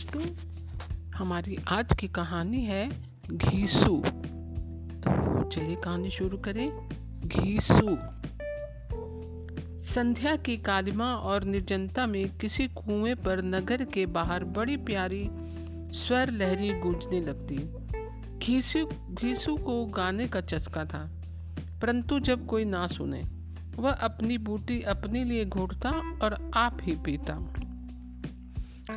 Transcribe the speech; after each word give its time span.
दोस्तों, 0.00 0.22
हमारी 1.14 1.58
आज 1.68 1.86
की 1.98 2.08
कहानी 2.08 2.64
है 2.64 2.88
घीसू। 3.32 4.02
तो 4.96 5.42
चलिए 5.50 5.76
कहानी 5.76 6.10
शुरू 6.10 6.38
करें। 6.38 6.88
घीसू। 7.24 7.96
संध्या 9.94 10.36
की 10.36 10.56
कालिमा 10.56 11.14
और 11.14 11.44
निर्जनता 11.44 12.06
में 12.06 12.36
किसी 12.36 12.68
कुएँ 12.68 13.14
पर 13.14 13.42
नगर 13.42 13.84
के 13.84 14.06
बाहर 14.06 14.44
बड़ी 14.44 14.76
प्यारी 14.76 15.30
स्वर 15.92 16.30
लहरी 16.30 16.80
गूंजने 16.80 17.20
लगती। 17.20 17.56
घीसू 18.38 18.86
घीसू 19.14 19.56
को 19.56 19.84
गाने 19.86 20.28
का 20.28 20.40
चस्का 20.40 20.84
था, 20.84 21.10
परंतु 21.82 22.20
जब 22.20 22.46
कोई 22.46 22.64
ना 22.64 22.86
सुने, 22.86 23.22
वह 23.76 23.92
अपनी 23.92 24.38
बूटी 24.38 24.82
अपने 24.82 25.24
लिए 25.24 25.44
घोटता 25.44 25.90
और 26.22 26.50
आप 26.54 26.78
ही 26.82 26.96
पीता। 26.96 27.54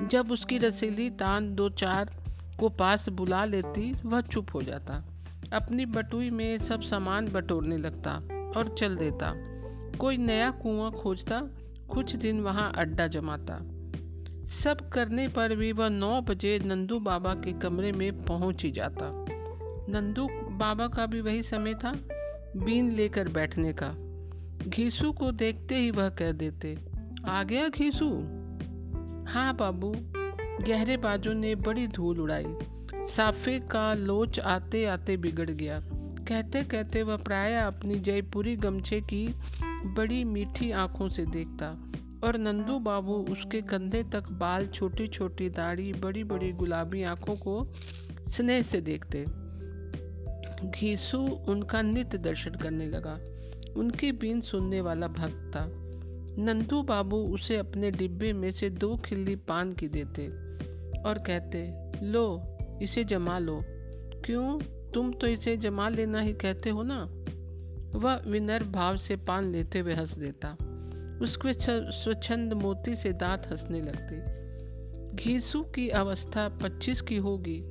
जब 0.02 0.32
उसकी 0.32 0.58
रसीली 0.58 1.10
तान 1.10 1.56
दो 1.56 1.70
चार 1.70 2.10
को 2.60 2.70
पास 2.70 3.10
बुला 3.10 3.46
लेती, 3.46 3.94
वह 4.06 4.22
चुप 4.22 4.48
हो 4.54 4.62
जाता। 4.62 5.04
अपनी 5.54 5.86
बटुई 5.86 6.30
में 6.30 6.58
सब 6.60 6.82
सामान 6.82 7.28
बटोरने 7.28 7.78
लगता 7.78 8.12
और 8.58 8.76
चल 8.80 8.96
देता। 8.96 9.34
कोई 9.98 10.18
नया 10.18 10.52
कुआँ 10.52 10.92
खोजता, 10.92 11.40
कुछ 11.90 12.16
दिन 12.16 12.42
वहाँ 12.42 12.72
अड्डा 12.78 13.08
जमाता। 13.08 13.60
सब 14.48 14.90
करने 14.90 15.28
पर 15.28 15.56
भी 15.56 15.72
वह 15.72 15.90
नौ 15.90 16.22
बजे 16.22 16.60
नंदू 16.60 17.00
बाबा 17.00 17.34
के 17.34 17.54
कमरे 17.54 17.92
में 17.92 18.26
पहुँच 18.26 18.64
ही 18.64 18.72
जाता। 18.72 19.26
नंदू 19.90 20.28
बाबा 20.58 20.88
का 20.88 21.06
भी 21.06 21.22
वही 21.22 21.44
समय 21.44 21.74
था, 21.74 21.92
बीन 22.58 22.92
लेकर 22.92 23.28
बैठने 23.28 23.74
का। 23.74 23.94
घीसू 24.70 25.12
को 25.12 25.32
देखते 25.32 25.76
ही 25.76 25.92
वह 25.92 26.10
कह 26.10 26.32
देते, 26.32 26.78
आ 27.28 27.44
गया 27.44 27.68
घीसू? 27.68 28.10
हाँ 29.34 29.56
बाबू, 29.56 29.94
गहरे 30.68 30.98
बाजू 30.98 31.34
ने 31.34 31.56
बड़ी 31.56 31.88
धूल 31.88 32.20
उड़ाई। 32.20 32.46
साफे 32.94 33.60
का 33.60 33.94
लोच 33.94 34.40
आते 34.40 34.86
आते 34.86 35.18
बिगड़ 35.18 35.50
गया। 35.50 35.80
कहते 36.28 36.64
कहते 36.64 37.04
वह 37.04 37.18
प्राय 37.18 37.54
अपनी 37.54 37.96
जयपुरी 37.96 38.56
गमछे 38.56 39.02
की 39.02 39.36
बड़ी 39.94 40.24
मीठी 40.24 40.72
आँखों 40.72 41.10
से 41.10 41.26
देखता 41.26 41.92
और 42.28 42.38
नंदू 42.38 42.80
बाबू 42.80 43.14
उसके 43.14 43.62
कंधे 43.62 44.04
तक 44.04 44.32
बाल 44.32 44.68
छोटी 44.68 45.08
छोटी 45.08 45.50
दाढ़ी 45.50 45.94
बड़ी 45.94 46.24
बड़ी 46.24 46.52
गुलाबी 46.52 47.04
आँखों 47.04 47.36
को 47.36 47.74
स्नेह 48.30 48.62
से 48.62 48.82
देखते। 48.82 49.26
घीसू 50.70 51.20
उनका 51.28 51.82
नित्य 51.82 52.18
दर्शन 52.18 52.52
करने 52.52 52.86
लगा। 52.86 53.20
उनकी 53.80 54.12
बीन 54.12 54.42
सुनने 54.42 54.82
वाला 54.82 55.08
भक्त 55.08 55.52
था। 55.56 55.83
नंदू 56.38 56.84
बाबू 56.84 57.18
उसे 57.18 57.58
अपने 57.58 57.92
डिब्बे 57.92 58.34
में 58.34 58.52
से 58.52 58.70
दो 58.70 58.98
खिल्ली 58.98 59.36
पान 59.36 59.74
की 59.74 59.88
देते 59.88 60.28
और 61.02 61.18
कहते, 61.28 61.74
लो, 62.06 62.58
इसे 62.82 63.04
जमा 63.04 63.40
लो। 63.40 63.62
क्यों? 64.26 64.60
तुम 64.92 65.14
तो 65.14 65.28
इसे 65.28 65.58
जमा 65.58 65.90
लेना 65.90 66.20
ही 66.20 66.34
कहते 66.34 66.70
हो 66.70 66.84
ना? 66.84 67.04
वह 68.00 68.22
विनर 68.28 68.64
भाव 68.64 68.98
से 68.98 69.16
पान 69.16 69.52
लेते 69.52 69.80
हुए 69.80 69.94
हंस 69.94 70.18
देता। 70.18 70.58
उसके 71.22 71.54
स्वच्छंद 71.92 72.54
मोती 72.54 72.96
से 72.96 73.14
दांत 73.14 73.48
हंसने 73.52 73.82
लगते। 73.82 74.34
घीसू 75.24 75.64
की 75.64 75.90
अवस्था 75.90 76.50
पच्चीस 76.50 77.02
की 77.02 77.18
होगी। 77.18 77.62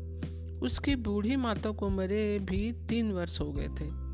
उसकी 0.59 0.97
बूढ़ी 0.97 1.37
माता 1.37 1.71
को 1.71 1.91
मरे 1.91 2.39
भी 2.39 2.73
तीन 2.73 3.13
वर्ष 3.13 3.41
हो 3.41 3.53
गए 3.53 3.69
थे। 3.69 4.12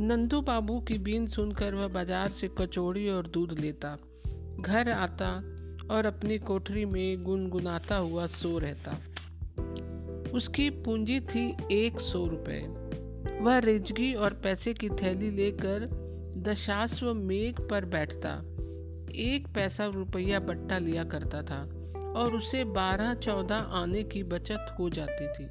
नंदू 0.00 0.40
बाबू 0.40 0.80
की 0.80 0.98
बीन 0.98 1.26
सुनकर 1.26 1.74
वह 1.74 1.88
बाज़ार 1.88 2.28
से 2.30 2.48
कचौड़ी 2.48 3.08
और 3.08 3.26
दूध 3.26 3.52
लेता। 3.60 3.98
घर 4.60 4.90
आता 4.90 5.30
और 5.90 6.06
अपनी 6.06 6.38
कोठरी 6.38 6.84
में 6.84 7.22
गुनगुनाता 7.22 7.96
हुआ 7.96 8.26
सो 8.26 8.58
रहता। 8.58 8.90
उसकी 10.34 10.70
पूंजी 10.70 11.20
थी 11.20 11.56
एक 11.72 12.00
सौ 12.00 12.26
रुपये 12.26 12.60
वह 13.40 13.58
रिजगी 13.58 14.14
और 14.14 14.34
पैसे 14.34 14.74
की 14.74 14.88
थैली 14.88 15.30
लेकर 15.30 15.88
दशाश्व 16.36 17.14
मेघ 17.14 17.54
पर 17.70 17.84
बैठता। 17.84 18.30
एक 19.14 19.48
पैसा 19.54 19.86
रुपया 19.86 20.40
बट्टा 20.40 20.78
लिया 20.78 21.04
करता 21.04 21.42
था 21.42 21.60
और 22.12 22.36
उसे 22.36 22.64
बारह 22.64 23.14
चौदह 23.14 23.54
आने 23.54 24.02
की 24.02 24.22
बचत 24.22 24.76
हो 24.78 24.90
जाती 24.90 25.28
थी। 25.28 25.48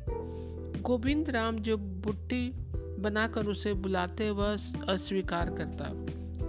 गोविंद 0.81 1.29
राम 1.29 1.59
जो 1.59 1.77
बुट्टी 1.77 2.66
बनाकर 2.99 3.45
उसे 3.45 3.73
बुलाते 3.73 4.29
व 4.29 4.43
अस्वीकार 4.89 5.49
करता। 5.49 5.89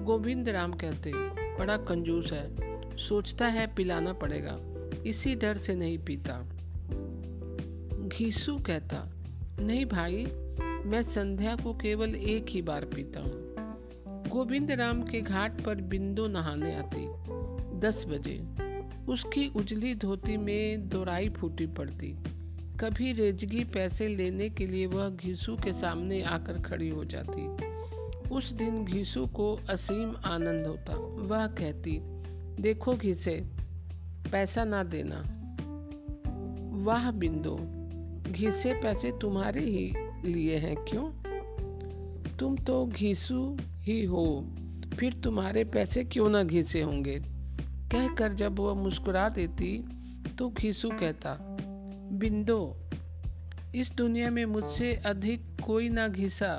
गोविंद 0.04 0.48
राम 0.48 0.72
कहते, 0.72 1.12
बड़ा 1.58 1.76
कंजूस 1.76 2.32
है। 2.32 2.68
सोचता 2.96 3.46
है 3.46 3.74
पिलाना 3.74 4.12
पड़ेगा। 4.12 4.58
इसी 5.06 5.34
डर 5.34 5.58
से 5.58 5.74
नहीं 5.74 5.98
पीता। 5.98 6.48
घीसू 8.08 8.58
कहता, 8.58 9.10
नहीं 9.60 9.86
भाई, 9.86 10.24
मैं 10.84 11.02
संध्या 11.02 11.56
को 11.56 11.74
केवल 11.74 12.14
एक 12.14 12.46
ही 12.48 12.62
बार 12.62 12.84
पीता 12.84 13.20
हूँ। 13.20 13.48
गोविंद 14.28 14.70
राम 14.70 15.02
के 15.02 15.20
घाट 15.20 15.60
पर 15.60 15.74
बिंदु 15.74 16.26
नहाने 16.26 16.76
आती। 16.76 17.06
दस 17.80 18.04
बजे। 18.08 18.46
उसकी 19.12 19.52
उजली 19.56 19.94
धोती 19.94 20.36
में 20.36 20.88
दोराई 20.88 21.28
फूटी 21.28 21.66
पड़ती। 21.66 22.16
कभी 22.80 23.12
रेजगी 23.12 23.64
पैसे 23.64 24.08
लेने 24.08 24.48
के 24.48 24.66
लिए 24.66 24.86
वह 24.86 25.08
घीसू 25.08 25.56
के 25.56 25.72
सामने 25.72 26.22
आकर 26.22 26.60
खड़ी 26.60 26.88
हो 26.88 27.04
जाती। 27.04 27.48
उस 28.34 28.52
दिन 28.52 28.84
घीसू 28.84 29.26
को 29.26 29.60
असीम 29.70 30.16
आनंद 30.24 30.66
होता। 30.66 30.96
वह 31.24 31.46
कहती, 31.46 32.00
देखो 32.62 32.96
घीसे, 32.96 33.46
पैसा 34.32 34.64
ना 34.64 34.84
देना। 34.84 35.24
वाह 36.84 37.10
बिंदु, 37.10 37.58
घीसे 38.32 38.72
पैसे 38.72 39.12
तुम्हारे 39.20 39.60
ही 39.60 39.92
लिए 40.24 40.56
हैं, 40.56 40.76
क्यों? 40.76 41.10
तुम 42.36 42.56
तो 42.56 42.86
घीसू 42.86 43.56
ही 43.62 44.04
हो, 44.04 44.54
फिर 44.98 45.14
तुम्हारे 45.14 45.64
पैसे 45.64 46.04
क्यों 46.04 46.28
ना 46.28 46.42
घीसे 46.42 46.82
होंगे? 46.82 47.18
कहकर 47.92 48.34
जब 48.34 48.58
वह 48.58 48.74
मुस्कुरा 48.74 49.28
देती 49.28 49.84
तो 50.38 50.50
घीसू 50.50 50.90
कहता 50.90 51.47
बिंदो। 52.10 52.76
इस 53.74 53.90
दुनिया 53.96 54.30
में 54.30 54.44
मुझसे 54.44 54.94
अधिक 55.06 55.40
कोई 55.64 55.88
ना 55.88 56.06
घिसा, 56.08 56.52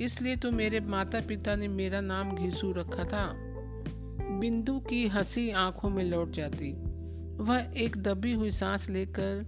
इसलिए 0.00 0.36
तो 0.36 0.50
मेरे 0.50 0.80
माता 0.80 1.20
पिता 1.20 1.54
ने 1.56 1.68
मेरा 1.68 2.00
नाम 2.00 2.34
घिसू 2.36 2.72
रखा 2.72 3.04
था। 3.04 3.32
बिंदु 4.40 4.78
की 4.80 5.06
हँसी 5.08 5.50
आँखों 5.50 5.90
में 5.90 6.04
लौट 6.04 6.30
जाती। 6.30 6.72
वह 7.42 7.72
एक 7.76 7.96
दबी 7.96 8.32
हुई 8.32 8.50
सांस 8.50 8.88
लेकर 8.88 9.44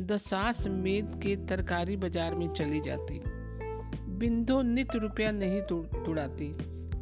दसास 0.00 0.66
मेद 0.66 1.20
के 1.22 1.36
तरकारी 1.46 1.96
बाज़ार 1.96 2.34
में 2.34 2.52
चली 2.52 2.80
जाती। 2.80 3.20
बिंदु 4.18 4.60
नित 4.62 4.94
रुपया 4.96 5.30
नहीं 5.30 5.60
तुड़ाती, 5.62 6.54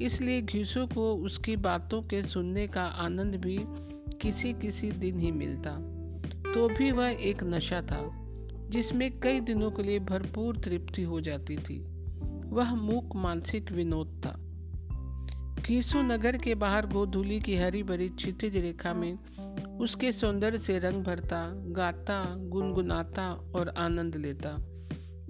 इसलिए 0.05 0.43
घिसू 0.43 0.87
को 0.87 1.13
उसकी 1.17 1.57
बातों 1.57 2.03
के 2.03 2.23
सुनने 2.23 2.67
का 2.67 2.83
आनंद 2.83 3.37
भी 3.37 3.59
किसी 4.23 4.53
किसी 4.53 4.91
दिन 4.91 5.19
ही 5.21 5.31
मिलता। 5.31 5.71
तो 6.55 6.69
भी 6.69 6.93
वह 6.93 7.09
एक 7.11 7.45
नशा 7.45 7.83
था, 7.83 8.11
जिसमें 8.69 9.21
कई 9.21 9.41
दिनों 9.41 9.71
के 9.71 9.83
लिए 9.83 9.99
भरपूर 9.99 10.57
तृप्ति 10.57 11.03
हो 11.03 11.21
जाती 11.21 11.57
थी। 11.57 11.81
वह 12.47 12.75
मूक 12.75 13.17
मानसिक 13.17 13.73
विनोद 13.73 14.23
था। 14.27 14.37
कीसु 15.67 16.03
नगर 16.03 16.37
के 16.37 16.55
बाहर 16.55 16.87
गोधूली 16.87 17.41
की 17.41 17.57
हरी 17.57 17.83
भरी 17.83 18.09
क्षितिज 18.09 18.57
रेखा 18.57 18.95
में 18.95 19.19
उसके 19.79 20.13
सौंदर्य 20.13 20.59
से 20.59 20.79
रंग 20.79 21.05
भरता, 21.05 21.53
गाता, 21.55 22.35
गुनगुनाता 22.39 23.33
और 23.33 23.69
आनंद 23.69 24.17
लेता। 24.17 24.57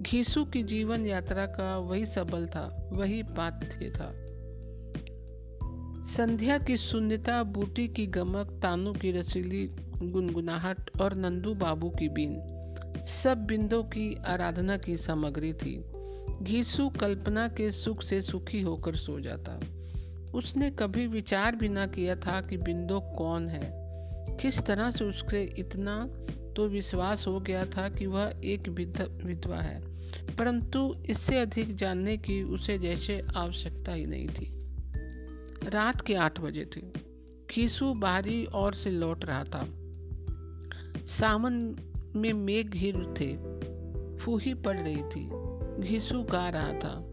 घीसू 0.01 0.45
की 0.45 0.63
जीवन 0.63 1.05
यात्रा 1.05 1.45
का 1.45 1.77
वही 1.77 2.05
सबल 2.05 2.45
था, 2.45 2.89
वही 2.93 3.23
पाथ्य 3.23 3.89
था। 3.89 4.11
संध्या 6.07 6.57
की 6.57 6.77
शून्यता 6.77 7.43
बूटी 7.43 7.87
की 7.87 8.07
गमक, 8.07 8.59
तानों 8.61 8.93
की 8.93 9.11
रसीली 9.11 9.71
गुनगुनाहट 10.09 11.01
और 11.01 11.13
नंदू 11.13 11.53
बाबू 11.53 11.89
की 11.89 12.09
बीन। 12.09 12.57
सब 13.23 13.37
बिंदों 13.37 13.83
की 13.83 14.15
आराधना 14.15 14.77
की 14.77 14.97
सामग्री 14.97 15.53
थी। 15.53 15.83
घीसू 16.41 16.89
कल्पना 16.89 17.47
के 17.47 17.71
सुख 17.71 18.03
से 18.03 18.21
सुखी 18.21 18.61
होकर 18.61 18.95
सो 18.95 19.19
जाता। 19.19 19.59
उसने 20.33 20.71
कभी 20.71 21.07
विचार 21.07 21.55
भी 21.55 21.69
ना 21.69 21.87
किया 21.87 22.15
था 22.15 22.41
कि 22.41 22.57
बिंदो 22.57 22.99
कौन 22.99 23.47
है। 23.47 23.81
किस 24.37 24.59
तरह 24.59 24.91
से 24.91 25.05
उससे 25.05 25.55
इतना 25.57 26.07
तो 26.55 26.67
विश्वास 26.67 27.27
हो 27.27 27.39
गया 27.39 27.65
था 27.65 27.89
कि 27.89 28.05
वह 28.05 28.41
एक 28.43 28.69
विधवा 29.25 29.61
है। 29.61 29.81
परंतु 30.35 30.95
इससे 31.09 31.37
अधिक 31.39 31.75
जानने 31.75 32.17
की 32.17 32.43
उसे 32.43 32.79
जैसे 32.79 33.21
आवश्यकता 33.35 33.93
ही 33.93 34.05
नहीं 34.05 34.27
थी। 34.27 34.53
रात 35.69 36.01
के 36.01 36.15
आठ 36.15 36.39
बजे 36.39 36.65
थे। 36.65 36.81
खीसू 37.49 37.93
बाहरी 37.93 38.47
ओर 38.55 38.75
से 38.75 38.89
लौट 38.89 39.25
रहा 39.25 39.43
था। 39.43 39.80
सावन 40.97 41.75
में 42.15 42.33
मेघ 42.33 42.69
घिर 42.69 42.95
थे, 43.19 43.35
फूही 44.17 44.53
पड़ 44.53 44.79
रही 44.79 45.03
थी, 45.03 45.29
घिसू 45.79 46.23
गा 46.23 46.49
रहा 46.49 46.73
था। 46.73 47.07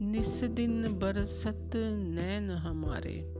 निस 0.00 0.44
दिन 0.44 0.82
बरसत 0.98 1.70
नैन 1.76 2.50
हमारे 2.50 3.32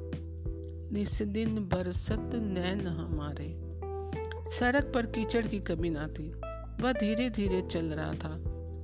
निस 0.92 1.22
दिन 1.22 1.54
बरसत 1.54 2.30
नैन 2.34 2.86
हमारे। 2.86 3.50
सड़क 4.50 4.92
पर 4.94 5.06
कीचड़ 5.06 5.46
की 5.46 5.58
कमी 5.60 5.90
ना 5.90 6.06
थी, 6.08 6.32
वह 6.82 6.92
धीरे 6.92 7.30
धीरे 7.30 7.62
चल 7.62 7.84
रहा 7.84 8.12
था, 8.12 8.36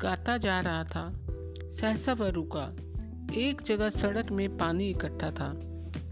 गाता 0.02 0.37
जा 0.37 0.61
रहा 0.61 0.84
था, 0.84 1.12
सहसा 1.70 2.12
वह 2.12 2.28
रुका। 2.28 2.76
एक 3.34 3.62
जगह 3.62 3.90
सड़क 3.90 4.31
में 4.31 4.56
पानी 4.58 4.90
इकट्ठा 4.90 5.31
था, 5.31 5.52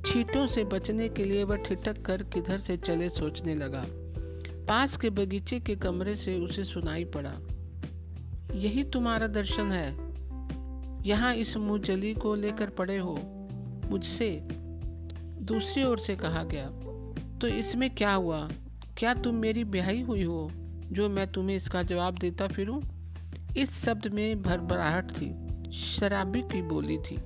छींटों 0.07 0.47
से 0.47 0.65
बचने 0.65 1.09
के 1.09 1.25
लिए 1.25 1.45
वह 1.45 1.57
ठिठक 1.57 2.03
कर 2.03 2.23
किधर 2.23 2.59
से 2.59 2.77
चले 2.77 3.09
सोचने 3.09 3.55
लगा। 3.55 3.85
पास 4.69 4.97
के 4.97 5.11
बगीचे 5.11 5.61
के 5.61 5.75
कमरे 5.77 6.17
से 6.17 6.39
उसे 6.39 6.65
सुनाई 6.65 7.05
पड़ा। 7.05 7.35
यही 8.55 8.85
तुम्हारा 8.85 9.27
दर्शन 9.27 9.73
है। 9.73 9.93
यहाँ 11.07 11.35
इस 11.35 11.57
मुजली 11.57 12.15
को 12.15 12.35
लेकर 12.35 12.71
पड़े 12.71 12.97
हो। 12.99 13.17
मुझसे। 13.91 14.41
दूसरी 15.43 15.85
ओर 15.85 15.99
से 15.99 16.17
कहा 16.17 16.43
गया 16.45 16.67
तो 17.39 17.47
इसमें 17.47 17.91
क्या 17.91 18.13
हुआ? 18.13 18.49
क्या 18.99 19.15
तुम 19.15 19.35
मेरी 19.35 19.65
ब्याही 19.65 20.01
हुई 20.01 20.23
हो, 20.23 20.51
जो 20.93 21.09
मैं 21.09 21.27
तुम्हें 21.33 21.57
इसका 21.57 21.83
जवाब 21.83 22.19
देता 22.19 22.47
फिरूं? 22.47 22.81
इस 23.57 23.85
शब्द 23.85 24.07
में 24.07 24.43
भरभराहट 24.43 25.11
थी, 25.11 25.33
शराबी 25.73 26.43
की 26.43 26.63
बोली 26.63 26.99
थी। 26.99 27.17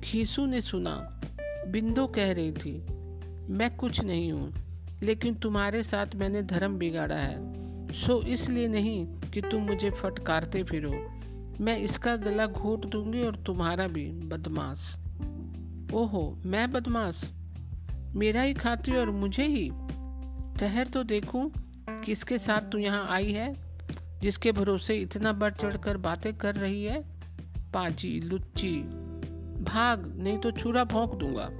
खीसू 0.00 0.46
ने 0.46 0.60
सुना, 0.60 1.20
बिंदु 1.68 2.06
कह 2.06 2.32
रही 2.32 2.52
थी, 2.52 2.74
मैं 3.50 3.76
कुछ 3.76 4.00
नहीं 4.00 4.32
हूँ। 4.32 4.52
लेकिन 5.02 5.34
तुम्हारे 5.34 5.82
साथ 5.82 6.06
मैंने 6.16 6.42
धर्म 6.42 6.78
बिगाड़ा 6.78 7.14
है। 7.14 7.62
सो 7.92 8.22
इसलिए 8.22 8.68
नहीं 8.68 9.06
कि 9.06 9.40
तुम 9.40 9.62
मुझे 9.62 9.90
फटकारते 9.90 10.62
फिरो। 10.62 10.92
मैं 11.60 11.78
इसका 11.78 12.16
गला 12.16 12.46
घोट 12.46 12.86
दूँगी 12.86 13.22
और 13.22 13.36
तुम्हारा 13.36 13.88
भी, 13.88 14.06
बदमाश। 14.12 14.96
ओहो, 15.94 16.38
मैं 16.46 16.72
बदमाश? 16.72 17.32
मेरा 18.14 18.42
ही 18.42 18.54
खाती 18.54 18.96
और 18.96 19.10
मुझे 19.10 19.46
ही? 19.46 19.70
ठहर 20.58 20.86
तो 20.86 21.04
देखूँ, 21.04 21.52
किसके 21.88 22.38
साथ 22.38 22.60
तू 22.70 22.78
यहाँ 22.78 23.08
आई 23.10 23.32
है, 23.32 23.56
जिसके 24.20 24.52
भरोसे 24.52 24.96
इतना 24.96 25.32
बढ़ 25.32 25.52
चढ़ 25.52 25.76
कर 25.76 25.96
बातें 25.96 26.34
कर 26.34 26.54
रही 26.54 26.84
है? 26.84 27.02
पाजी, 27.72 28.20
लुच्ची। 28.20 28.80
भाग, 29.64 30.14
नहीं 30.16 30.38
तो 30.38 30.50
छुरा 30.50 30.84
भोंक 30.84 31.14
दूँगा। 31.14 31.50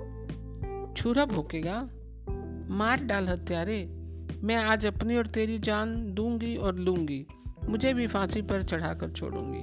छुरा 0.94 1.24
भोंकेगा? 1.24 1.88
मार 2.72 3.04
डाल 3.04 3.28
हत्यारे। 3.28 3.86
मैं 4.42 4.56
आज 4.56 4.86
अपनी 4.86 5.16
और 5.16 5.26
तेरी 5.26 5.58
जान 5.58 6.14
दूँगी 6.14 6.56
और 6.56 6.76
लूँगी। 6.76 7.26
मुझे 7.68 7.94
भी 7.94 8.06
फांसी 8.06 8.42
पर 8.42 8.62
चढ़ाकर 8.62 9.10
छोड़ूँगी। 9.10 9.58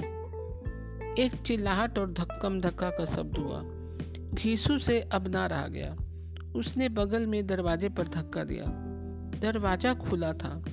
एक 1.24 1.32
चिल्लाहट 1.36 2.00
और 2.00 2.12
धक्कम 2.12 2.62
धक्का 2.62 2.90
का 2.90 3.06
शब्द 3.06 3.38
हुआ। 3.38 3.62
घीसू 4.34 4.80
से 4.80 5.02
अब 5.02 5.28
ना 5.28 5.48
रहा 5.48 5.68
गया। 5.68 5.98
उसने 6.56 6.90
बगल 6.90 7.28
में 7.28 7.48
दरवाजे 7.48 7.90
पर 7.90 8.08
धक्का 8.08 8.44
दिया। 8.44 8.64
दरवाज़ा 9.40 9.94
खुला 9.94 10.34
था। 10.34 10.64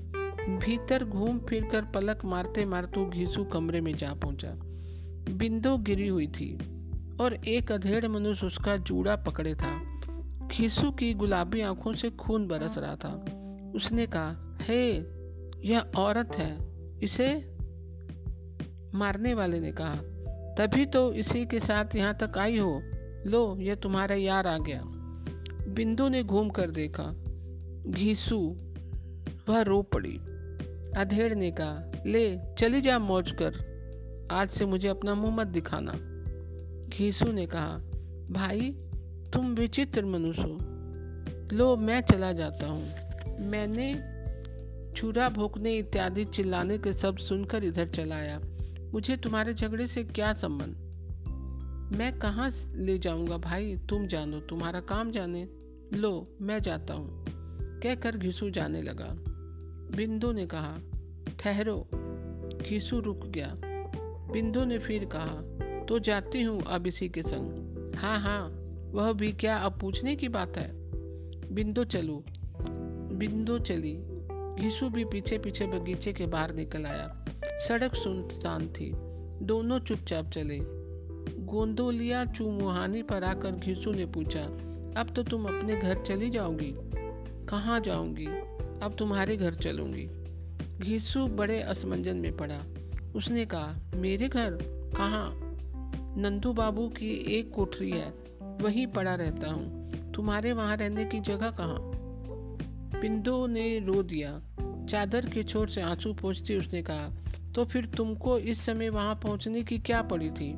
भीतर 0.48 1.04
घूम 1.04 1.38
फिर 1.38 1.64
कर 1.64 1.82
पलक 1.84 2.24
मारते 2.24 2.64
मारते 2.64 3.10
घीसू 3.10 3.44
कमरे 3.44 3.80
में 3.80 3.94
जा 3.94 4.14
पहुँचा। 4.14 4.52
बिंदु 5.32 5.76
गिरी 5.76 6.08
हुई 6.08 6.26
थी 6.26 6.58
और 7.20 7.34
एक 7.34 7.72
अधेड़ 7.72 8.06
मनुष्य 8.08 8.46
उसका 8.46 8.76
जूड़ा 8.76 9.16
पकड़े 9.16 9.54
था। 9.54 9.95
खीसू 10.52 10.90
की 10.90 11.14
गुलाबी 11.14 11.60
आँखों 11.60 11.92
से 11.92 12.10
खून 12.10 12.48
बरस 12.48 12.78
रहा 12.78 12.96
था। 12.96 13.24
उसने 13.74 14.06
कहा, 14.06 14.58
हे, 14.62 14.96
यह 15.68 15.80
औरत 15.96 16.30
है। 16.36 16.58
इसे 17.02 17.56
मारने 18.94 19.34
वाले 19.34 19.60
ने 19.60 19.72
कहा, 19.72 19.94
तभी 20.58 20.86
तो 20.86 21.12
इसी 21.12 21.46
के 21.46 21.60
साथ 21.60 21.96
यहाँ 21.96 22.14
तक 22.22 22.38
आई 22.38 22.58
हो। 22.58 22.82
लो 23.26 23.56
यह 23.60 23.74
तुम्हारा 23.74 24.14
यार 24.14 24.46
आ 24.46 24.58
गया। 24.58 24.82
बिंदु 25.68 26.08
ने 26.08 26.22
घूम 26.22 26.50
कर 26.50 26.70
देखा। 26.70 27.14
घीसू, 27.90 28.56
वह 29.48 29.62
रो 29.62 29.82
पड़ी। 29.82 30.16
अधेड़ 31.00 31.34
ने 31.34 31.50
कहा, 31.50 31.92
ले, 32.06 32.38
चली 32.58 32.80
जा 32.80 32.98
मौज 32.98 33.30
कर। 33.42 33.76
आज 34.30 34.48
से 34.48 34.66
मुझे 34.66 34.88
अपना 34.88 35.14
मुँह 35.14 35.36
मत 35.36 35.46
दिखाना। 35.46 35.92
घीसू 36.96 37.32
ने 37.32 37.46
कहा, 37.46 37.78
भाई 38.30 38.76
तुम 39.32 39.54
विचित्र 39.54 40.04
मनुष्य 40.04 40.42
हो। 40.42 40.58
लो, 41.56 41.76
मैं 41.76 42.00
चला 42.00 42.32
जाता 42.32 42.66
हूँ। 42.66 42.94
मैंने 43.40 44.16
चूरा 44.96 45.28
भोंकने 45.28 45.76
इत्यादि 45.76 46.24
चिल्लाने 46.24 46.78
के 46.78 46.92
शब्द 46.92 47.18
सुनकर 47.18 47.64
इधर 47.64 47.86
चला 47.88 48.16
आया। 48.16 48.40
मुझे 48.92 49.16
तुम्हारे 49.16 49.54
झगड़े 49.54 49.86
से 49.86 50.04
क्या 50.04 50.32
संबंध? 50.32 50.74
मैं 51.98 52.18
कहाँ 52.18 52.52
ले 52.74 52.98
जाऊँगा 52.98 53.36
भाई? 53.36 53.76
तुम 53.76 54.06
जानो, 54.06 54.40
तुम्हारा 54.40 54.80
काम 54.80 55.10
जाने। 55.10 55.48
लो, 55.94 56.36
मैं 56.40 56.62
जाता 56.62 56.94
हूँ। 56.94 57.24
कहकर 57.82 58.16
घिसू 58.16 58.50
जाने 58.50 58.82
लगा। 58.82 59.08
बिंदु 59.96 60.32
ने 60.32 60.46
कहा, 60.46 60.78
ठहरो। 61.40 61.88
घिसू 62.68 63.00
रुक 63.00 63.26
गया। 63.26 63.56
बिंदु 64.32 64.64
ने 64.64 64.78
फिर 64.78 65.04
कहा 65.04 65.42
तो 65.84 65.98
जाती 65.98 66.42
हूँ 66.42 66.60
अब 66.60 66.86
इसी 66.86 67.08
के 67.08 67.22
संग। 67.22 67.92
हाँ 67.96 68.20
हाँ। 68.20 68.65
वह 68.92 69.12
भी 69.12 69.32
क्या 69.32 69.56
अब 69.56 69.78
पूछने 69.80 70.16
की 70.16 70.28
बात 70.28 70.56
है? 70.56 70.70
बिंदु 71.52 71.84
चलो। 71.84 72.24
बिंदु 73.12 73.58
चली। 73.58 73.92
घिसू 74.62 74.88
भी 74.88 75.04
पीछे 75.04 75.38
पीछे 75.38 75.66
बगीचे 75.66 76.12
के 76.12 76.26
बाहर 76.26 76.54
निकल 76.54 76.86
आया। 76.86 77.24
सड़क 77.68 77.94
सुनसान 77.94 78.68
थी। 78.68 78.92
दोनों 79.46 79.78
चुपचाप 79.78 80.30
चले। 80.30 80.58
गोंदोलिया 81.44 82.24
चुमुहानी 82.24 83.02
पर 83.02 83.24
आकर 83.24 83.50
घिसू 83.50 83.92
ने 83.92 84.06
पूछा, 84.06 84.42
अब 85.00 85.12
तो 85.16 85.22
तुम 85.22 85.44
अपने 85.44 85.76
घर 85.76 86.02
चली 86.02 86.30
जाओगी? 86.30 86.74
कहाँ 87.46 87.80
जाऊँगी? 87.80 88.26
अब 88.82 88.96
तुम्हारे 88.98 89.36
घर 89.36 89.54
चलूँगी। 89.54 90.08
घिसू 90.78 91.26
बड़े 91.26 91.60
असमंजन 91.60 92.16
में 92.16 92.36
पड़ा। 92.36 92.62
उसने 93.16 93.46
कहा, 93.46 93.76
मेरे 93.94 94.28
घर? 94.28 94.58
कहाँ? 94.96 95.32
नंदू 96.18 96.52
बाबू 96.52 96.88
की 96.88 97.38
एक 97.38 97.52
कोठरी 97.54 97.90
है। 97.90 98.25
वहीं 98.62 98.86
पड़ा 98.86 99.14
रहता 99.14 99.50
हूँ। 99.50 99.86
तुम्हारे 100.12 100.52
वहाँ 100.52 100.76
रहने 100.76 101.04
की 101.04 101.20
जगह 101.20 101.50
कहाँ? 101.50 101.78
पिंदो 103.00 103.46
ने 103.46 103.78
रो 103.78 104.02
दिया। 104.02 104.40
चादर 104.90 105.26
के 105.26 105.42
छोर 105.42 105.68
से 105.68 105.80
आँसू 105.80 106.14
पहुँचती 106.14 106.56
उसने 106.56 106.82
कहा 106.82 107.10
तो 107.54 107.64
फिर 107.64 107.86
तुमको 107.86 108.38
इस 108.38 108.66
समय 108.66 108.88
वहाँ 108.88 109.14
पहुँचने 109.14 109.62
की 109.62 109.78
क्या 109.78 110.02
पड़ी 110.02 110.30
थी? 110.30 110.54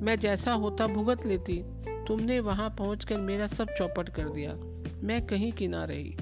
मैं 0.00 0.20
जैसा 0.20 0.52
होता 0.52 0.86
भुगत 0.86 1.26
लेती। 1.26 1.64
तुमने 1.88 2.40
वहाँ 2.40 2.70
पहुँच 2.70 3.12
मेरा 3.12 3.46
सब 3.46 3.68
चौपट 3.78 4.08
कर 4.08 4.28
दिया। 4.28 4.54
मैं 5.06 5.26
कहीं 5.26 5.52
की 5.52 5.68
ना 5.68 5.84
रही। 5.84 6.16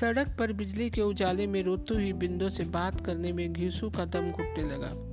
सड़क 0.00 0.36
पर 0.38 0.52
बिजली 0.52 0.90
के 0.90 1.00
उजाले 1.00 1.46
में 1.46 1.62
रोती 1.62 1.94
हुई 1.94 2.12
बिंदु 2.12 2.50
से 2.50 2.64
बात 2.64 3.06
करने 3.06 3.32
में 3.32 3.52
घीसू 3.52 3.90
का 3.90 4.04
दम 4.04 4.30
घुटने 4.30 4.64
लगा। 4.64 5.10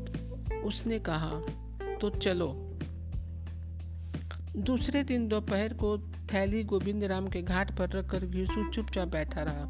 उसने 0.61 0.99
कहा 0.99 1.41
तो 2.01 2.09
चलो 2.09 2.66
दूसरे 4.57 5.03
दिन 5.03 5.27
दोपहर 5.27 5.73
को 5.73 5.97
थैली 6.33 6.63
गोविंद 6.63 7.03
राम 7.03 7.27
के 7.27 7.41
घाट 7.41 7.77
पर 7.77 7.89
रखकर 7.89 8.25
घीसू 8.25 8.69
चुपचाप 8.69 9.07
बैठा 9.07 9.43
रहा। 9.43 9.65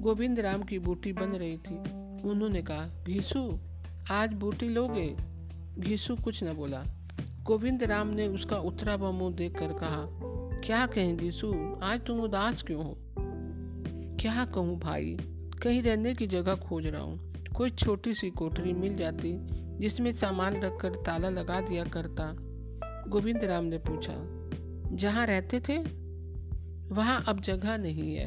गोविंद 0.00 0.40
राम 0.40 0.62
की 0.62 0.78
बूटी 0.78 1.12
बन 1.12 1.28
रही 1.28 1.56
थी। 1.56 1.74
उन्होंने 2.28 2.62
कहा 2.62 2.86
घीसू 3.06 3.58
आज 4.10 4.32
बूटी 4.34 4.68
लोगे? 4.68 5.16
घीसू 5.78 6.16
कुछ 6.16 6.44
न 6.44 6.52
बोला। 6.52 6.84
गोविंद 7.42 7.82
राम 7.82 8.08
ने 8.08 8.26
उसका 8.26 8.56
उतरा 8.56 8.94
हुआ 8.94 9.10
मुँह 9.10 9.34
देखकर 9.34 9.68
कहा, 9.68 10.08
क्या 10.60 10.86
कहें 10.86 11.16
घीसू 11.16 11.78
आज 11.82 12.00
तुम 12.00 12.20
उदास 12.20 12.62
क्यों 12.62 12.84
हो? 12.84 12.96
क्या 14.20 14.44
कहूँ 14.44 14.78
भाई, 14.78 15.16
कहीं 15.62 15.82
रहने 15.82 16.14
की 16.14 16.26
जगह 16.26 16.54
खोज 16.54 16.86
रहा 16.86 17.02
हूँ। 17.02 17.34
कोई 17.56 17.70
छोटी 17.70 18.14
सी 18.14 18.30
कोठरी 18.30 18.72
मिल 18.72 18.96
जाती, 18.96 19.38
जिसमें 19.78 20.12
सामान 20.12 20.62
रखकर 20.62 20.90
ताला 20.90 21.28
लगा 21.28 21.60
दिया 21.60 21.84
करता 21.84 22.47
गोविंद 23.08 23.44
राम 23.44 23.64
ने 23.64 23.78
पूछा, 23.78 24.14
जहाँ 24.96 25.26
रहते 25.26 25.60
थे, 25.60 25.78
वहाँ 26.94 27.24
अब 27.28 27.40
जगह 27.40 27.76
नहीं 27.76 28.14
है। 28.14 28.26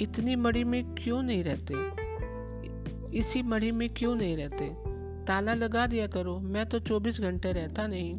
इतनी 0.00 0.36
मड़ी 0.36 0.64
में 0.64 0.94
क्यों 0.94 1.22
नहीं 1.22 1.44
रहते? 1.44 1.74
इसी 3.18 3.42
मड़ी 3.42 3.70
में 3.70 3.90
क्यों 3.90 4.14
नहीं 4.14 4.36
रहते? 4.36 4.74
ताला 5.26 5.54
लगा 5.54 5.86
दिया 5.86 6.06
करो, 6.06 6.38
मैं 6.38 6.66
तो 6.66 6.78
24 6.78 7.20
घंटे 7.20 7.52
रहता 7.52 7.86
नहीं। 7.86 8.18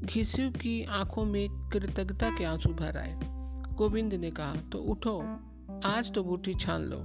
घिसू 0.00 0.50
की 0.50 0.84
आँखों 0.84 1.24
में 1.24 1.48
कृतज्ञता 1.50 2.30
के 2.30 2.44
आँसू 2.44 2.68
भर 2.68 2.96
आए। 2.96 3.20
गोविंद 3.74 4.14
ने 4.14 4.30
कहा 4.30 4.54
तो 4.72 4.78
उठो, 4.78 5.20
आज 5.84 6.12
तो 6.14 6.24
बूटी 6.24 6.54
छान 6.54 6.82
लो। 6.84 6.98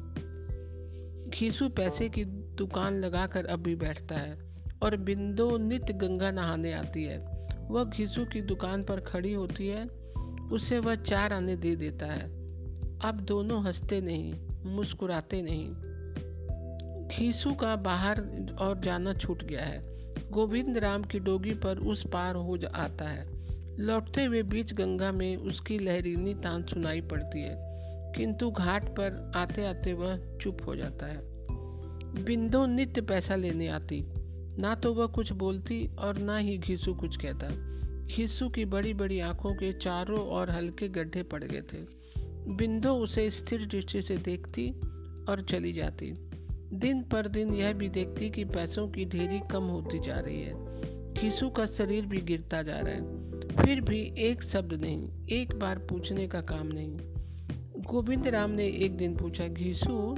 घीसू 1.30 1.70
पैसे 1.70 2.10
की 2.10 2.26
दुकान 2.26 3.00
लगाकर 3.00 3.46
अब 3.46 3.60
भी 3.60 3.76
बैठता 3.76 4.16
है। 4.16 4.49
और 4.84 4.98
बिंदु 4.98 5.58
नित्य 5.58 5.94
गंगा 5.94 6.32
नहाने 6.32 6.74
आती 6.74 7.04
है। 7.04 7.48
वह 7.70 7.84
घीसू 7.84 8.26
की 8.26 8.42
दुकान 8.42 8.84
पर 8.84 9.00
खड़ी 9.00 9.34
होती 9.34 9.68
है। 9.68 9.86
उसे 10.52 10.80
वह 10.80 10.96
चार 10.96 11.34
आने 11.34 11.56
दे 11.56 11.76
देता 11.76 12.06
है। 12.06 12.24
अब 13.00 13.22
दोनों 13.28 13.64
हँसते 13.64 14.02
नहीं, 14.02 14.34
मुस्कुराते 14.66 15.42
नहीं। 15.42 15.70
घीसू 17.08 17.54
का 17.54 17.76
बाहर 17.76 18.20
और 18.60 18.80
जाना 18.80 19.14
छूट 19.14 19.44
गया 19.44 19.62
है। 19.62 19.90
गोविंद 20.32 20.78
राम 20.78 21.04
की 21.04 21.20
डोगी 21.20 21.54
पर 21.54 21.78
उस 21.78 22.04
पार 22.08 22.36
हो 22.36 22.60
आता 22.76 23.10
है। 23.10 23.40
लौटते 23.80 24.26
हुए 24.26 24.44
बीच 24.44 24.74
गंगा 24.74 25.12
में 25.12 25.38
उसकी 25.38 25.80
लहरीनी 25.80 26.34
तान 26.34 26.64
सुनाई 26.64 27.02
पड़ती 27.02 27.42
है। 27.42 27.70
किंतु 28.18 28.52
घाट 28.52 28.84
पर 28.84 29.32
आते 29.36 29.66
आते 29.66 29.94
वह 29.94 30.38
चुप 30.38 30.58
हो 30.66 30.76
जाता 30.76 31.06
है। 31.06 31.20
बिंदु 32.24 32.66
नित्य 32.66 33.02
पैसा 33.02 33.36
लेने 33.36 33.68
आती। 33.68 34.06
ना 34.60 34.76
तो 34.76 34.94
वह 34.94 35.06
कुछ 35.06 35.32
बोलती 35.32 35.90
और 36.00 36.18
ना 36.18 36.38
ही 36.38 36.58
घीसू 36.58 36.94
कुछ 36.94 37.18
कहता। 37.18 37.48
घीसू 38.06 38.50
की 38.50 38.66
बड़ी 38.66 38.94
बड़ी 38.94 39.20
आँखों 39.20 39.54
के 39.54 39.74
चारों 39.74 40.20
और 40.20 40.50
हल्के 40.50 40.88
गड्ढे 40.88 41.24
पड़ 41.24 41.44
गए 41.44 41.62
थे। 41.62 42.00
बिंदु 42.56 42.90
उसे 42.90 43.32
स्थिर 43.32 43.66
दृष्टि 43.66 44.02
से 44.02 44.18
देखती 44.18 44.70
और 45.30 45.46
चली 45.50 45.74
जाती। 45.74 46.14
दिन 46.74 47.04
पर 47.04 47.28
दिन 47.28 47.54
यह 47.54 47.74
भी 47.74 47.90
देखती 47.90 48.30
कि 48.30 48.44
पैसों 48.44 48.88
की 48.88 49.06
ढेरी 49.06 49.40
कम 49.52 49.64
होती 49.64 50.00
जा 50.00 50.20
रही 50.20 50.42
है। 50.42 50.54
खीसू 51.14 51.50
का 51.50 51.66
शरीर 51.66 52.06
भी 52.06 52.18
गिरता 52.18 52.62
जा 52.62 52.80
रहा 52.80 52.90
है। 52.90 53.30
फिर 53.40 53.82
भी 53.82 54.14
एक 54.18 54.44
शब्द 54.44 54.74
नहीं, 54.74 55.28
एक 55.30 55.60
बार 55.60 55.78
पूछने 55.78 56.28
का 56.28 56.42
काम 56.42 56.68
नहीं। 56.68 56.98
गोविंद 57.84 58.28
राम 58.28 58.52
ने 58.52 58.68
एक 58.68 58.98
दिन 58.98 59.16
पूछा, 59.16 59.48
घीसू, 59.48 60.18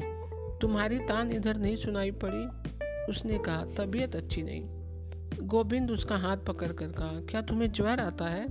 तुम्हारी 0.61 0.99
तान 0.99 1.31
इधर 1.31 1.57
नहीं 1.57 1.75
सुनाई 1.75 2.11
पड़ी? 2.11 2.60
उसने 3.09 3.37
कहा, 3.37 3.63
तबीयत 3.77 4.15
अच्छी 4.15 4.43
नहीं। 4.43 5.47
गोविंद 5.47 5.91
उसका 5.91 6.17
हाथ 6.17 6.37
पकड़ 6.37 6.71
कर 6.71 6.91
कहा, 6.91 7.19
क्या 7.29 7.41
तुम्हें 7.41 7.71
ज्वर 7.71 7.99
आता 7.99 8.25
है? 8.25 8.45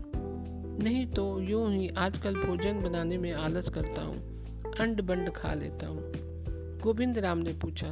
नहीं 0.79 1.07
तो 1.07 1.41
यूँ 1.41 1.71
ही 1.73 1.89
आजकल 1.99 2.35
भोजन 2.37 2.81
बनाने 2.83 3.19
में 3.19 3.33
आलस 3.33 3.69
करता 3.69 4.03
हूँ, 4.03 4.17
अंड 4.81 5.01
बंड 5.01 5.31
खा 5.31 5.53
लेता 5.55 5.87
हूँ। 5.87 6.79
गोविंद 6.83 7.19
राम 7.19 7.39
ने 7.39 7.53
पूछा 7.53 7.89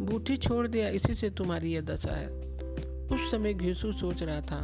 बूटी 0.00 0.36
छोड़ 0.36 0.66
दिया, 0.66 0.88
इसी 0.88 1.14
से 1.14 1.30
तुम्हारी 1.30 1.72
यह 1.72 1.80
दशा 1.80 2.12
है? 2.12 2.28
उस 3.06 3.30
समय 3.30 3.54
घिसू 3.54 3.92
सोच 3.92 4.22
रहा 4.22 4.40
था, 4.40 4.60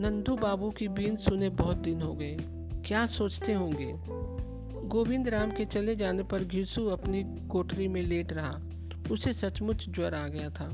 नंदू 0.00 0.36
बाबू 0.36 0.70
की 0.70 0.88
बीन 0.88 1.16
सुने 1.16 1.48
बहुत 1.48 1.76
दिन 1.76 2.02
हो 2.02 2.12
गए, 2.14 2.36
क्या 2.86 3.06
सोचते 3.06 3.52
होंगे? 3.52 3.92
गोविंद 4.88 5.28
राम 5.28 5.50
के 5.50 5.64
चले 5.64 5.96
जाने 5.96 6.22
पर 6.22 6.44
घिसू 6.44 6.86
अपनी 6.88 7.22
कोठरी 7.48 7.88
में 7.88 8.02
लेट 8.02 8.32
रहा। 8.32 8.58
उसे 9.10 9.32
सचमुच 9.32 9.88
ज्वर 9.88 10.14
आ 10.14 10.28
गया 10.28 10.50
था। 10.50 10.68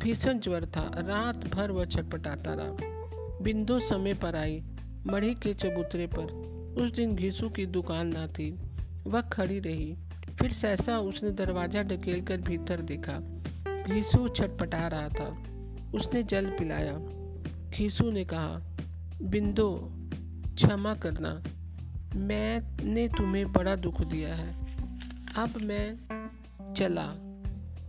भीषण 0.00 0.38
ज्वर 0.38 0.66
था। 0.66 0.90
रात 0.96 1.36
भर 1.36 1.70
वह 1.70 1.84
छटपटाता 1.84 2.54
रहा। 2.54 2.76
बिंदु 3.42 3.80
समय 3.80 4.14
पर 4.14 4.36
आई। 4.36 4.62
मढ़ी 5.06 5.34
के 5.34 5.54
चबूतरे 5.54 6.06
पर। 6.06 6.48
उस 6.82 6.92
दिन 6.92 7.16
घिसू 7.16 7.48
की 7.48 7.66
दुकान 7.66 8.06
ना 8.06 8.26
थी। 8.26 8.58
वह 9.06 9.20
खड़ी 9.20 9.58
रही। 9.60 9.96
फिर 10.38 10.52
सहसा 10.52 10.98
उसने 10.98 11.30
दरवाज़ा 11.30 11.82
ढकेल 11.82 12.24
कर 12.24 12.36
भीतर 12.36 12.80
देखा। 12.80 13.12
घीसू 13.82 14.28
छटपटा 14.28 14.88
रहा 14.88 15.08
था। 15.08 15.44
उसने 15.94 16.22
जल 16.22 16.50
पिलाया। 16.50 16.98
घीसू 17.70 18.10
ने 18.10 18.24
कहा, 18.24 18.62
बिंदो, 19.22 19.92
क्षमा 20.54 20.94
करना। 20.94 21.42
मैंने 22.16 23.08
तुम्हें 23.08 23.52
बड़ा 23.52 23.76
दुख 23.76 24.00
दिया 24.00 24.34
है। 24.34 24.54
अब 25.36 25.60
मैं 25.62 25.96
चला। 26.78 27.27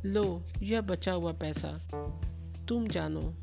लो, 0.05 0.43
यह 0.63 0.81
बचा 0.81 1.11
हुआ 1.11 1.31
पैसा। 1.31 1.89
तुम 2.67 2.87
जानो, 2.87 3.33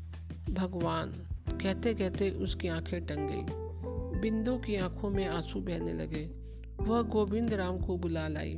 भगवान 0.49 1.11
कहते 1.49 1.93
कहते 1.93 2.29
उसकी 2.29 2.67
आँखें 2.67 3.05
टंग 3.05 3.29
गई। 3.29 3.67
बिंदु 4.21 4.57
की 4.57 4.75
आँखों 4.75 5.09
में 5.09 5.27
आँसू 5.27 5.59
बहने 5.59 5.93
लगे। 5.93 6.25
वह 6.81 7.01
गोविंद 7.01 7.53
राम 7.53 7.77
को 7.77 7.97
बुला 7.97 8.27
लाई। 8.27 8.53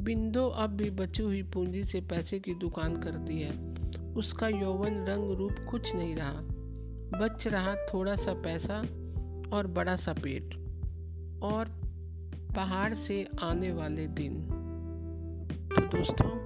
बिंदु 0.00 0.42
अब 0.42 0.70
भी 0.70 0.90
बची 0.90 1.22
हुई 1.22 1.42
पूंजी 1.42 1.84
से 1.84 2.00
पैसे 2.00 2.38
की 2.38 2.54
दुकान 2.54 2.96
करती 2.96 3.40
है। 3.40 3.74
उसका 4.14 4.48
यौवन 4.48 5.04
रंग 5.04 5.30
रूप 5.30 5.52
कुछ 5.70 5.94
नहीं 5.94 6.16
रहा। 6.16 6.40
बच 7.20 7.46
रहा 7.46 7.74
थोड़ा 7.74 8.16
सा 8.16 8.34
पैसा 8.34 8.78
और 9.56 9.66
बड़ा 9.66 9.96
सा 9.96 10.12
पेट। 10.12 10.54
और 11.42 11.64
पहाड़ 12.56 12.94
से 12.94 13.28
आने 13.42 13.72
वाले 13.72 14.06
दिन। 14.06 14.42
तो 15.76 15.98
दोस्तों 15.98 16.45